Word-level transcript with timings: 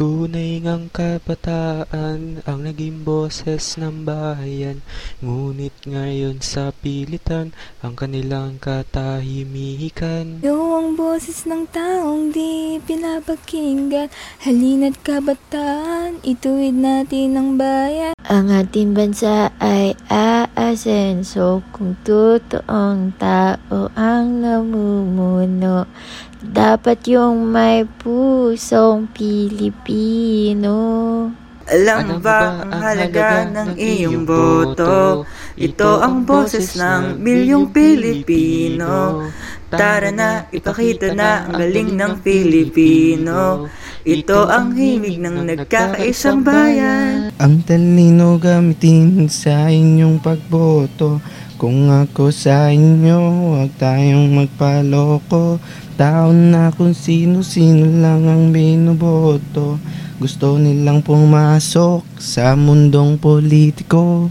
Tunay 0.00 0.64
ngang 0.64 0.88
kabataan 0.96 2.40
ang 2.48 2.60
naging 2.64 3.04
boses 3.04 3.76
ng 3.76 4.08
bayan. 4.08 4.80
Ngunit 5.20 5.76
ngayon 5.84 6.40
sa 6.40 6.72
pilitan 6.72 7.52
ang 7.84 8.00
kanilang 8.00 8.56
katahimikan. 8.56 10.40
Ikaw 10.40 10.68
ang 10.80 10.96
boses 10.96 11.44
ng 11.44 11.68
taong 11.68 12.32
di 12.32 12.80
pinapakinggan 12.80 14.08
Halina't 14.40 14.96
kabataan, 15.04 16.24
ituwid 16.24 16.80
natin 16.80 17.36
ang 17.36 17.60
bayan. 17.60 18.16
Ang 18.24 18.56
ating 18.56 18.96
bansa 18.96 19.52
ay 19.60 19.92
aasenso 20.08 21.60
kung 21.76 22.00
totoong 22.08 23.20
tao 23.20 23.92
ang 23.92 24.40
namumuno. 24.40 25.84
Dapat 26.40 27.04
yung 27.04 27.52
may 27.52 27.84
pusong 27.84 29.12
Pilipino. 29.12 30.72
Alam 31.68 31.98
mo 32.08 32.16
ba 32.16 32.64
ang 32.64 32.80
halaga 32.80 33.44
ng 33.44 33.76
iyong 33.76 34.24
boto? 34.24 35.28
Ito 35.60 36.00
ang 36.00 36.24
boses 36.24 36.80
ng 36.80 37.20
milyong 37.20 37.68
Pilipino. 37.76 39.28
Tara 39.68 40.08
na, 40.08 40.48
ipakita 40.48 41.12
na 41.12 41.44
ang 41.44 41.60
galing 41.60 41.92
ng 41.92 42.24
Pilipino. 42.24 43.68
Ito 44.00 44.48
ang 44.48 44.72
himig 44.72 45.20
ng 45.20 45.44
nagkakaisang 45.44 46.40
bayan. 46.40 47.28
Ang 47.36 47.60
talino 47.68 48.40
gamitin 48.40 49.28
sa 49.28 49.68
inyong 49.68 50.16
pagboto. 50.24 51.20
Kung 51.60 51.92
ako 51.92 52.32
sa 52.32 52.72
inyo, 52.72 53.20
huwag 53.20 53.76
tayong 53.76 54.32
magpaloko. 54.32 55.60
Tao 56.00 56.32
na 56.32 56.72
kung 56.72 56.96
sino-sino 56.96 58.00
lang 58.00 58.24
ang 58.24 58.48
binoboto. 58.56 59.76
Gusto 60.20 60.60
nilang 60.60 61.00
pumasok 61.00 62.04
sa 62.20 62.52
mundong 62.52 63.16
politiko 63.16 64.28